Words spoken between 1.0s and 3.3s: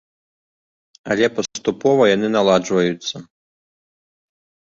Але паступова яны наладжваюцца.